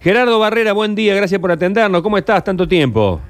Gerardo 0.00 0.38
Barrera, 0.38 0.72
buen 0.72 0.94
día, 0.94 1.14
gracias 1.14 1.38
por 1.40 1.50
atendernos. 1.50 2.00
¿Cómo 2.00 2.16
estás? 2.16 2.42
Tanto 2.42 2.66
tiempo. 2.66 3.20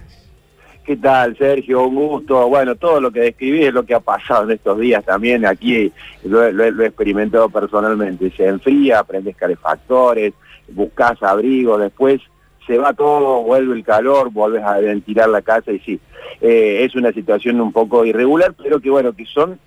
¿Qué 0.84 0.96
tal, 0.96 1.36
Sergio? 1.36 1.86
Un 1.86 1.96
gusto. 1.96 2.48
Bueno, 2.48 2.76
todo 2.76 3.00
lo 3.00 3.10
que 3.10 3.20
describí 3.20 3.64
es 3.64 3.74
lo 3.74 3.84
que 3.84 3.94
ha 3.94 4.00
pasado 4.00 4.44
en 4.44 4.52
estos 4.52 4.78
días 4.78 5.04
también. 5.04 5.44
Aquí 5.44 5.92
lo, 6.24 6.50
lo 6.52 6.64
he 6.64 6.86
experimentado 6.86 7.48
personalmente. 7.48 8.30
Se 8.36 8.46
enfría, 8.46 9.02
prendes 9.02 9.36
calefactores, 9.36 10.32
buscas 10.68 11.20
abrigo, 11.24 11.76
después 11.76 12.20
se 12.68 12.78
va 12.78 12.92
todo, 12.92 13.42
vuelve 13.42 13.74
el 13.74 13.82
calor, 13.82 14.30
vuelves 14.30 14.62
a 14.62 14.78
ventilar 14.78 15.28
la 15.28 15.42
casa 15.42 15.72
y 15.72 15.80
sí, 15.80 15.98
eh, 16.40 16.84
es 16.84 16.94
una 16.94 17.12
situación 17.12 17.60
un 17.60 17.72
poco 17.72 18.04
irregular, 18.04 18.54
pero 18.56 18.78
que 18.78 18.90
bueno, 18.90 19.12
que 19.12 19.26
son 19.26 19.58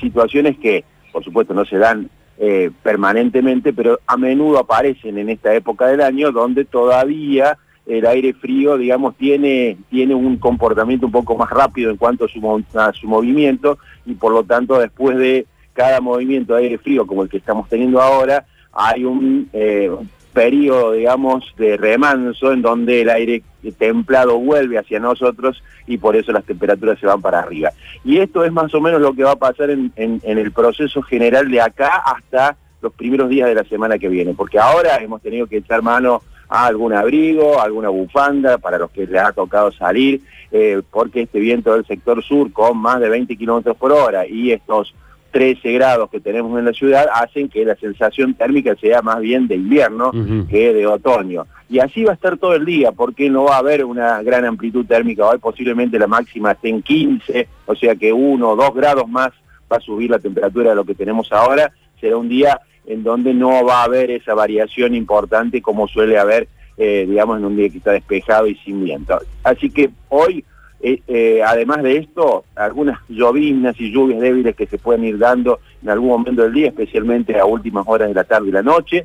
situaciones 0.00 0.56
que 0.58 0.84
por 1.12 1.22
supuesto 1.22 1.52
no 1.52 1.66
se 1.66 1.76
dan 1.76 2.08
eh, 2.42 2.70
permanentemente, 2.82 3.74
pero 3.74 4.00
a 4.06 4.16
menudo 4.16 4.58
aparecen 4.58 5.18
en 5.18 5.28
esta 5.28 5.54
época 5.54 5.88
del 5.88 6.00
año 6.00 6.32
donde 6.32 6.64
todavía 6.64 7.58
el 7.84 8.06
aire 8.06 8.32
frío, 8.32 8.78
digamos, 8.78 9.14
tiene, 9.16 9.76
tiene 9.90 10.14
un 10.14 10.38
comportamiento 10.38 11.04
un 11.04 11.12
poco 11.12 11.36
más 11.36 11.50
rápido 11.50 11.90
en 11.90 11.98
cuanto 11.98 12.24
a 12.24 12.28
su, 12.28 12.64
a 12.78 12.92
su 12.94 13.06
movimiento 13.06 13.78
y 14.06 14.14
por 14.14 14.32
lo 14.32 14.42
tanto 14.42 14.78
después 14.78 15.18
de 15.18 15.44
cada 15.74 16.00
movimiento 16.00 16.54
de 16.54 16.62
aire 16.62 16.78
frío 16.78 17.06
como 17.06 17.24
el 17.24 17.28
que 17.28 17.36
estamos 17.36 17.68
teniendo 17.68 18.00
ahora, 18.00 18.46
hay 18.72 19.04
un, 19.04 19.50
eh, 19.52 19.90
periodo, 20.32 20.92
digamos, 20.92 21.54
de 21.56 21.76
remanso 21.76 22.52
en 22.52 22.62
donde 22.62 23.02
el 23.02 23.10
aire 23.10 23.42
templado 23.78 24.38
vuelve 24.38 24.78
hacia 24.78 24.98
nosotros 24.98 25.62
y 25.86 25.98
por 25.98 26.16
eso 26.16 26.32
las 26.32 26.44
temperaturas 26.44 26.98
se 26.98 27.06
van 27.06 27.20
para 27.20 27.40
arriba. 27.40 27.70
Y 28.04 28.18
esto 28.18 28.44
es 28.44 28.52
más 28.52 28.74
o 28.74 28.80
menos 28.80 29.00
lo 29.00 29.12
que 29.12 29.24
va 29.24 29.32
a 29.32 29.36
pasar 29.36 29.70
en, 29.70 29.92
el 29.96 30.52
proceso 30.52 31.02
general 31.02 31.50
de 31.50 31.60
acá 31.60 32.02
hasta 32.04 32.56
los 32.80 32.92
primeros 32.94 33.28
días 33.28 33.48
de 33.48 33.54
la 33.54 33.64
semana 33.64 33.98
que 33.98 34.08
viene, 34.08 34.34
porque 34.34 34.58
ahora 34.58 34.96
hemos 34.96 35.20
tenido 35.20 35.46
que 35.46 35.58
echar 35.58 35.82
mano 35.82 36.22
a 36.48 36.66
algún 36.66 36.92
abrigo, 36.94 37.60
alguna 37.60 37.90
bufanda 37.90 38.58
para 38.58 38.78
los 38.78 38.90
que 38.90 39.06
les 39.06 39.20
ha 39.20 39.32
tocado 39.32 39.70
salir, 39.70 40.22
eh, 40.50 40.80
porque 40.90 41.22
este 41.22 41.38
viento 41.38 41.74
del 41.74 41.86
sector 41.86 42.24
sur 42.24 42.50
con 42.52 42.78
más 42.78 43.00
de 43.00 43.08
20 43.08 43.36
kilómetros 43.36 43.76
por 43.76 43.92
hora 43.92 44.26
y 44.26 44.50
estos 44.52 44.94
13 45.30 45.72
grados 45.72 46.10
que 46.10 46.20
tenemos 46.20 46.58
en 46.58 46.64
la 46.64 46.72
ciudad 46.72 47.06
hacen 47.14 47.48
que 47.48 47.64
la 47.64 47.76
sensación 47.76 48.34
térmica 48.34 48.74
sea 48.76 49.02
más 49.02 49.20
bien 49.20 49.46
de 49.48 49.56
invierno 49.56 50.10
que 50.48 50.72
de 50.72 50.86
otoño. 50.86 51.46
Y 51.68 51.78
así 51.78 52.02
va 52.02 52.12
a 52.12 52.14
estar 52.14 52.36
todo 52.36 52.54
el 52.54 52.64
día, 52.64 52.90
porque 52.92 53.30
no 53.30 53.44
va 53.44 53.56
a 53.56 53.58
haber 53.58 53.84
una 53.84 54.22
gran 54.22 54.44
amplitud 54.44 54.84
térmica. 54.86 55.26
Hoy 55.26 55.38
posiblemente 55.38 55.98
la 55.98 56.08
máxima 56.08 56.52
esté 56.52 56.68
en 56.68 56.82
15, 56.82 57.48
o 57.66 57.74
sea 57.76 57.94
que 57.94 58.12
uno 58.12 58.50
o 58.50 58.56
dos 58.56 58.74
grados 58.74 59.08
más 59.08 59.30
va 59.72 59.76
a 59.76 59.80
subir 59.80 60.10
la 60.10 60.18
temperatura 60.18 60.70
de 60.70 60.76
lo 60.76 60.84
que 60.84 60.94
tenemos 60.94 61.30
ahora. 61.32 61.72
Será 62.00 62.16
un 62.16 62.28
día 62.28 62.60
en 62.86 63.04
donde 63.04 63.32
no 63.34 63.64
va 63.64 63.82
a 63.82 63.84
haber 63.84 64.10
esa 64.10 64.34
variación 64.34 64.94
importante 64.94 65.62
como 65.62 65.86
suele 65.86 66.18
haber, 66.18 66.48
eh, 66.76 67.06
digamos, 67.08 67.38
en 67.38 67.44
un 67.44 67.56
día 67.56 67.68
que 67.68 67.78
está 67.78 67.92
despejado 67.92 68.48
y 68.48 68.56
sin 68.56 68.84
viento. 68.84 69.18
Así 69.44 69.70
que 69.70 69.90
hoy 70.08 70.44
eh, 70.82 71.02
eh, 71.06 71.42
además 71.44 71.82
de 71.82 71.98
esto, 71.98 72.44
algunas 72.56 73.00
llovinas 73.08 73.78
y 73.78 73.92
lluvias 73.92 74.20
débiles 74.20 74.56
que 74.56 74.66
se 74.66 74.78
pueden 74.78 75.04
ir 75.04 75.18
dando 75.18 75.60
en 75.82 75.90
algún 75.90 76.08
momento 76.08 76.42
del 76.42 76.54
día, 76.54 76.68
especialmente 76.68 77.38
a 77.38 77.44
últimas 77.44 77.84
horas 77.86 78.08
de 78.08 78.14
la 78.14 78.24
tarde 78.24 78.48
y 78.48 78.52
la 78.52 78.62
noche. 78.62 79.04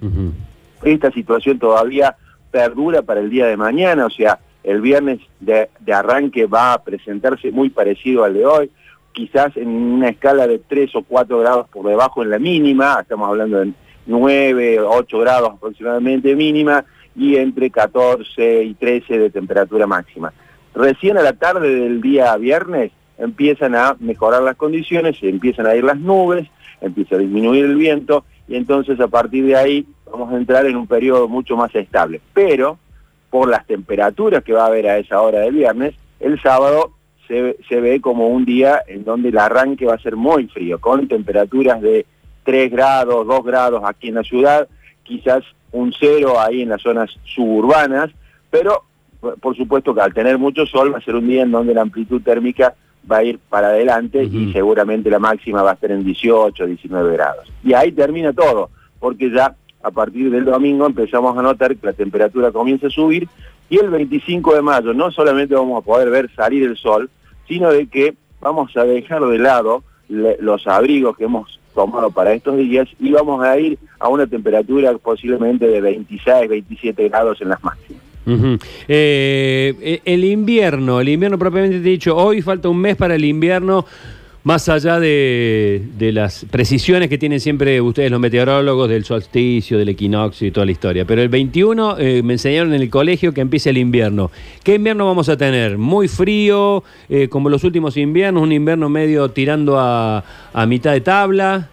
Esta 0.84 1.12
situación 1.12 1.60
todavía 1.60 2.16
perdura 2.52 3.02
para 3.02 3.20
el 3.20 3.30
día 3.30 3.48
de 3.48 3.58
mañana, 3.58 4.06
o 4.06 4.10
sea, 4.10 4.40
el 4.64 4.82
viernes 4.82 5.20
de, 5.40 5.70
arranque 5.94 6.46
va 6.46 6.74
a 6.74 6.84
presentarse 6.84 7.52
muy 7.52 7.70
parecido 7.70 8.24
al 8.24 8.34
de 8.34 8.46
hoy, 8.46 8.72
quizás 9.12 9.56
en 9.58 9.68
una 9.68 10.10
escala 10.10 10.48
de 10.48 10.60
3 10.60 10.96
o 10.96 11.04
4 11.04 11.40
grados 11.40 11.70
por 11.70 11.86
debajo 11.86 12.24
en 12.24 12.30
la 12.30 12.40
mínima, 12.40 12.98
estamos 13.02 13.30
hablando 13.30 13.60
de 13.60 13.74
9, 14.06 14.80
8 14.80 15.20
grados 15.20 15.52
aproximadamente 15.54 16.36
mínima, 16.36 16.86
y 17.16 17.36
entre 17.38 17.70
14 17.70 18.64
y 18.64 18.74
13 18.74 19.20
de 19.20 19.30
temperatura 19.30 19.88
máxima. 19.88 20.34
Recién 20.76 21.18
a 21.18 21.22
la 21.22 21.34
tarde 21.34 21.74
del 21.74 22.02
día 22.02 22.36
viernes 22.36 22.92
empiezan 23.18 23.76
a 23.76 23.96
mejorar 24.00 24.44
las 24.44 24.58
condiciones, 24.58 25.18
empiezan 25.22 25.68
a 25.68 25.76
ir 25.76 25.86
las 25.86 25.98
nubes, 25.98 26.48
empieza 26.82 27.16
a 27.16 27.20
disminuir 27.20 27.64
el 27.64 27.78
viento 27.78 28.26
y 28.48 28.56
entonces 28.56 29.00
a 29.00 29.08
partir 29.08 29.46
de 29.46 29.56
ahí 29.56 29.86
vamos 30.12 30.34
a 30.34 30.38
entrar 30.38 30.66
en 30.66 30.76
un 30.76 30.86
periodo 30.86 31.30
mucho 31.30 31.56
más 31.56 31.74
estable. 31.74 32.20
Pero 32.34 32.78
por 33.30 33.50
las 33.50 33.66
temperaturas 33.66 34.44
que 34.44 34.54
va 34.54 34.64
a 34.64 34.68
haber 34.68 34.88
a 34.88 34.98
esa 34.98 35.22
hora 35.22 35.40
del 35.40 35.54
viernes, 35.54 35.96
el 36.20 36.42
sábado 36.42 36.92
se, 37.28 37.56
ve 37.70 38.02
como 38.02 38.28
un 38.28 38.46
día 38.46 38.82
en 38.88 39.04
donde 39.04 39.30
el 39.30 39.38
arranque 39.38 39.86
va 39.86 39.96
a 39.96 40.00
ser 40.00 40.16
muy 40.16 40.48
frío, 40.48 40.80
con 40.80 41.08
temperaturas 41.08 41.82
de 41.82 42.06
3 42.44 42.72
grados, 42.72 43.26
2 43.26 43.44
grados 43.46 43.82
aquí 43.86 44.10
en 44.10 44.16
la 44.16 44.24
ciudad, 44.24 44.68
quizás 45.04 45.44
un 45.72 45.94
cero 45.98 46.40
ahí 46.40 46.62
en 46.62 46.70
las 46.70 46.82
zonas 46.82 47.10
suburbanas, 47.24 48.12
pero 48.50 48.84
por 49.40 49.56
supuesto 49.56 49.94
que 49.94 50.02
al 50.02 50.14
tener 50.14 50.38
mucho 50.38 50.66
sol 50.66 50.94
va 50.94 51.00
a 51.00 51.02
ser 51.02 51.16
un 51.16 51.28
día 51.28 51.44
en 51.44 51.52
donde 51.52 51.74
la 51.74 51.82
amplitud 51.82 52.22
térmica 52.22 52.76
va 53.10 53.18
a 53.18 53.24
ir 53.24 53.40
para 53.50 53.68
adelante 53.68 54.24
y 54.24 54.52
seguramente 54.52 55.10
la 55.10 55.20
máxima 55.20 55.62
va 55.62 55.72
a 55.72 55.74
estar 55.76 55.92
en 55.92 56.04
18, 56.04 56.66
19 56.66 57.14
grados. 57.14 57.52
Y 57.64 57.74
ahí 57.74 57.92
termina 57.92 58.34
todo, 58.34 58.70
porque 59.00 59.30
ya 59.30 59.56
a 59.84 59.92
partir 59.92 60.32
del 60.32 60.46
domingo 60.46 60.88
empezamos 60.88 61.38
a 61.38 61.42
notar 61.42 61.76
que 61.76 61.86
la 61.86 61.94
temperatura 61.94 62.52
comienza 62.52 62.88
a 62.88 62.90
subir 62.90 63.28
y 63.70 63.78
el 63.78 63.90
25 63.90 64.56
de 64.56 64.62
mayo 64.62 64.94
no 64.94 65.12
solamente 65.12 65.56
vamos 65.56 65.82
a 65.82 65.86
poder 65.86 66.10
ver 66.10 66.30
salir 66.36 66.64
el 66.64 66.78
sol, 66.78 67.10
sino 67.48 67.72
de 67.72 67.88
que 67.88 68.16
vamos 68.42 68.76
a 68.76 68.84
dejar 68.84 69.24
de 69.26 69.38
lado 69.38 69.84
los 70.08 70.68
abrigos 70.68 71.18
que 71.18 71.26
hemos 71.26 71.60
tomado 71.74 72.10
para 72.12 72.34
estos 72.34 72.58
días 72.58 72.88
y 73.00 73.12
vamos 73.12 73.44
a 73.44 73.58
ir 73.60 73.78
a 74.00 74.08
una 74.08 74.26
temperatura 74.28 74.98
posiblemente 74.98 75.68
de 75.68 75.82
26, 75.82 76.50
27 76.50 77.10
grados 77.10 77.42
en 77.42 77.50
las 77.50 77.64
máximas. 77.64 78.05
Eh, 78.88 80.02
el 80.04 80.24
invierno, 80.24 81.00
el 81.00 81.10
invierno 81.10 81.38
propiamente 81.38 81.80
dicho, 81.80 82.16
hoy 82.16 82.42
falta 82.42 82.70
un 82.70 82.78
mes 82.78 82.96
para 82.96 83.16
el 83.16 83.26
invierno, 83.26 83.86
más 84.44 84.70
allá 84.70 85.00
de, 85.00 85.82
las 86.14 86.46
precisiones 86.52 87.10
que 87.10 87.18
tienen 87.18 87.40
siempre 87.40 87.82
ustedes 87.82 88.12
los 88.12 88.20
meteorólogos 88.20 88.88
del 88.88 89.04
solsticio, 89.04 89.78
del 89.78 89.90
equinoccio 89.90 90.48
y 90.48 90.52
toda 90.52 90.66
la 90.68 90.72
historia. 90.72 91.06
Pero 91.06 91.22
el 91.22 91.30
21 91.30 91.98
eh, 91.98 92.22
me 92.24 92.34
enseñaron 92.34 92.74
en 92.74 92.82
el 92.82 92.90
colegio 92.90 93.34
que 93.34 93.42
empieza 93.42 93.72
el 93.72 93.78
invierno. 93.78 94.30
¿Qué 94.64 94.76
invierno 94.76 95.08
vamos 95.08 95.30
a 95.30 95.38
tener? 95.38 95.80
¿Muy 95.80 96.08
frío, 96.08 96.84
eh, 97.10 97.28
como 97.28 97.50
los 97.50 97.64
últimos 97.64 97.98
inviernos? 97.98 98.44
¿Un 98.44 98.52
invierno 98.52 98.88
medio 98.88 99.30
tirando 99.30 99.80
a 99.80 100.24
mitad 100.68 100.94
de 100.94 101.02
tabla? 101.02 101.70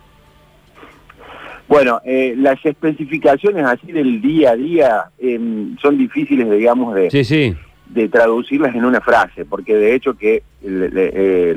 Bueno, 1.73 2.03
eh, 2.05 2.35
las 2.37 2.63
especificaciones 2.67 3.65
así 3.65 3.93
del 3.93 4.21
día 4.21 4.51
a 4.51 4.57
día 4.57 5.05
em, 5.19 5.75
son 5.79 5.97
difíciles, 5.97 6.51
digamos, 6.51 6.95
de, 6.95 7.57
de 7.87 8.09
traducirlas 8.11 8.75
en 8.75 8.85
una 8.85 9.01
frase, 9.01 9.47
porque 9.47 9.75
de 9.77 9.95
hecho 9.95 10.13
que 10.13 10.43
el, 10.63 10.93
eh, 10.95 11.57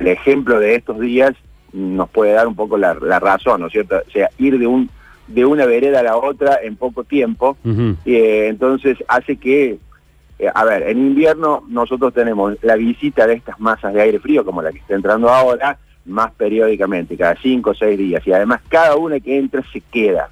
ejemplo 0.00 0.58
de 0.58 0.74
estos 0.74 0.98
días 0.98 1.34
nos 1.72 2.10
puede 2.10 2.32
dar 2.32 2.48
un 2.48 2.56
poco 2.56 2.76
la, 2.76 2.94
razón, 2.94 3.60
¿no 3.60 3.68
es 3.68 3.72
cierto? 3.74 4.02
O 4.04 4.10
sea, 4.10 4.28
ir 4.38 4.58
de 4.58 4.66
un 4.66 4.90
de 5.28 5.44
una 5.44 5.66
vereda 5.66 6.00
a 6.00 6.02
la 6.02 6.16
otra 6.16 6.58
en 6.60 6.74
poco 6.74 7.04
tiempo, 7.04 7.56
eh, 8.06 8.48
entonces 8.48 8.98
hace 9.06 9.36
que, 9.36 9.78
a 10.52 10.64
ver, 10.64 10.82
en 10.82 10.98
invierno 10.98 11.62
nosotros 11.68 12.12
tenemos 12.12 12.56
la 12.62 12.74
visita 12.74 13.24
de 13.28 13.34
estas 13.34 13.60
masas 13.60 13.94
de 13.94 14.00
aire 14.00 14.18
frío, 14.18 14.44
como 14.44 14.62
la 14.62 14.72
que 14.72 14.78
está 14.78 14.96
entrando 14.96 15.28
ahora, 15.28 15.78
más 16.08 16.32
periódicamente, 16.32 17.16
cada 17.16 17.36
cinco 17.36 17.70
o 17.70 17.74
seis 17.74 17.98
días, 17.98 18.26
y 18.26 18.32
además 18.32 18.60
cada 18.68 18.96
una 18.96 19.20
que 19.20 19.38
entra 19.38 19.62
se 19.72 19.80
queda. 19.80 20.28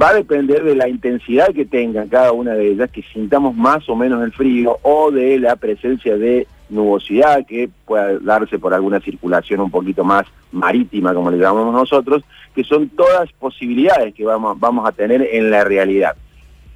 Va 0.00 0.10
a 0.10 0.14
depender 0.14 0.62
de 0.62 0.76
la 0.76 0.88
intensidad 0.88 1.48
que 1.48 1.64
tengan 1.64 2.08
cada 2.08 2.32
una 2.32 2.54
de 2.54 2.68
ellas, 2.68 2.90
que 2.90 3.02
sintamos 3.02 3.54
más 3.56 3.88
o 3.88 3.96
menos 3.96 4.22
el 4.22 4.32
frío, 4.32 4.78
o 4.82 5.10
de 5.10 5.38
la 5.38 5.56
presencia 5.56 6.16
de 6.16 6.46
nubosidad 6.68 7.44
que 7.46 7.68
pueda 7.84 8.18
darse 8.20 8.58
por 8.58 8.72
alguna 8.72 9.00
circulación 9.00 9.60
un 9.60 9.70
poquito 9.70 10.04
más 10.04 10.26
marítima, 10.52 11.12
como 11.12 11.30
le 11.30 11.38
llamamos 11.38 11.74
nosotros, 11.74 12.22
que 12.54 12.62
son 12.62 12.88
todas 12.90 13.32
posibilidades 13.32 14.14
que 14.14 14.24
vamos, 14.24 14.58
vamos 14.60 14.88
a 14.88 14.92
tener 14.92 15.22
en 15.32 15.50
la 15.50 15.64
realidad. 15.64 16.14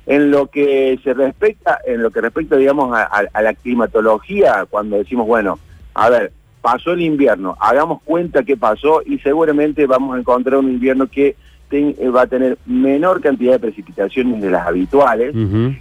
En 0.07 0.31
lo 0.31 0.49
que 0.49 0.99
se 1.03 1.15
respecta, 1.15 1.79
en 1.87 2.03
lo 2.03 2.11
que 2.11 2.21
respecta, 2.21 2.57
digamos, 2.57 2.95
a 2.95 3.43
la 3.43 3.55
climatología, 3.55 4.67
cuando 4.69 4.99
decimos, 4.99 5.27
bueno, 5.27 5.59
a 5.95 6.11
ver, 6.11 6.33
pasó 6.65 6.93
el 6.93 7.03
invierno, 7.03 7.59
hagamos 7.61 8.01
cuenta 8.05 8.43
qué 8.43 8.57
pasó 8.57 9.03
y 9.05 9.19
seguramente 9.19 9.85
vamos 9.87 10.17
a 10.17 10.19
encontrar 10.19 10.61
un 10.61 10.71
invierno 10.71 11.07
que 11.09 11.37
eh, 11.71 12.09
va 12.09 12.23
a 12.23 12.27
tener 12.27 12.57
menor 12.65 13.21
cantidad 13.21 13.53
de 13.53 13.59
precipitaciones 13.59 14.41
de 14.41 14.51
las 14.51 14.67
habituales 14.67 15.35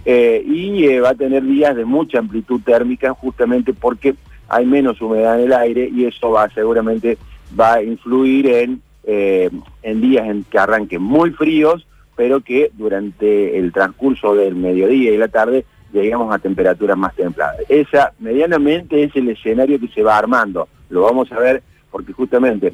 eh, 0.04 0.44
y 0.46 0.84
eh, 0.84 1.00
va 1.00 1.10
a 1.10 1.14
tener 1.14 1.42
días 1.42 1.74
de 1.74 1.86
mucha 1.86 2.18
amplitud 2.18 2.60
térmica 2.60 3.14
justamente 3.14 3.72
porque 3.72 4.14
hay 4.46 4.66
menos 4.66 5.00
humedad 5.00 5.38
en 5.40 5.46
el 5.46 5.52
aire 5.54 5.88
y 5.90 6.04
eso 6.04 6.32
va 6.32 6.50
seguramente 6.50 7.16
va 7.58 7.76
a 7.76 7.82
influir 7.82 8.46
en, 8.48 8.82
en 9.06 10.00
días 10.02 10.28
en 10.28 10.44
que 10.44 10.58
arranquen 10.58 11.00
muy 11.00 11.30
fríos 11.30 11.86
pero 12.14 12.42
que 12.42 12.70
durante 12.74 13.58
el 13.58 13.72
transcurso 13.72 14.34
del 14.34 14.54
mediodía 14.54 15.12
y 15.12 15.16
la 15.16 15.28
tarde 15.28 15.64
lleguemos 16.02 16.34
a 16.34 16.38
temperaturas 16.38 16.96
más 16.96 17.14
templadas. 17.14 17.60
Esa 17.68 18.12
medianamente 18.18 19.02
es 19.02 19.14
el 19.16 19.28
escenario 19.28 19.78
que 19.78 19.88
se 19.88 20.02
va 20.02 20.18
armando. 20.18 20.68
Lo 20.90 21.02
vamos 21.02 21.30
a 21.32 21.38
ver 21.38 21.62
porque 21.90 22.12
justamente 22.12 22.72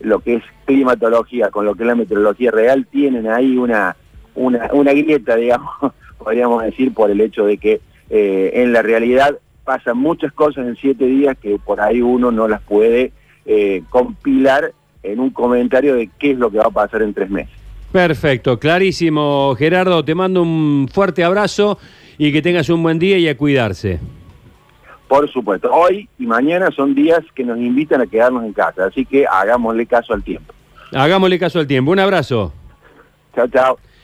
lo 0.00 0.20
que 0.20 0.36
es 0.36 0.44
climatología 0.64 1.50
con 1.50 1.64
lo 1.64 1.74
que 1.74 1.82
es 1.82 1.88
la 1.88 1.94
meteorología 1.94 2.50
real 2.50 2.86
tienen 2.86 3.28
ahí 3.28 3.56
una, 3.56 3.96
una, 4.34 4.92
grieta, 4.92 5.36
digamos, 5.36 5.74
podríamos 6.18 6.62
decir, 6.62 6.94
por 6.94 7.10
el 7.10 7.20
hecho 7.20 7.44
de 7.44 7.58
que 7.58 7.80
eh, 8.08 8.52
en 8.54 8.72
la 8.72 8.82
realidad 8.82 9.38
pasan 9.64 9.98
muchas 9.98 10.32
cosas 10.32 10.66
en 10.66 10.76
siete 10.76 11.04
días 11.04 11.36
que 11.40 11.58
por 11.58 11.80
ahí 11.80 12.00
uno 12.00 12.30
no 12.30 12.48
las 12.48 12.62
puede 12.62 13.12
eh, 13.46 13.82
compilar 13.90 14.72
en 15.02 15.20
un 15.20 15.30
comentario 15.30 15.94
de 15.94 16.08
qué 16.18 16.32
es 16.32 16.38
lo 16.38 16.50
que 16.50 16.58
va 16.58 16.66
a 16.66 16.70
pasar 16.70 17.02
en 17.02 17.14
tres 17.14 17.30
meses. 17.30 17.54
Perfecto, 17.92 18.58
clarísimo. 18.58 19.54
Gerardo, 19.56 20.04
te 20.04 20.14
mando 20.14 20.42
un 20.42 20.88
fuerte 20.92 21.24
abrazo 21.24 21.78
y 22.22 22.32
que 22.32 22.42
tengas 22.42 22.68
un 22.68 22.82
buen 22.82 22.98
día 22.98 23.16
y 23.16 23.26
a 23.28 23.34
cuidarse. 23.34 23.98
Por 25.08 25.32
supuesto, 25.32 25.72
hoy 25.72 26.06
y 26.18 26.26
mañana 26.26 26.70
son 26.70 26.94
días 26.94 27.20
que 27.34 27.42
nos 27.44 27.56
invitan 27.56 28.02
a 28.02 28.06
quedarnos 28.06 28.44
en 28.44 28.52
casa, 28.52 28.84
así 28.84 29.06
que 29.06 29.24
hagámosle 29.26 29.86
caso 29.86 30.12
al 30.12 30.22
tiempo. 30.22 30.52
Hagámosle 30.92 31.38
caso 31.38 31.60
al 31.60 31.66
tiempo. 31.66 31.92
Un 31.92 31.98
abrazo. 31.98 32.52
Chao, 33.34 33.48
chao. 33.48 33.78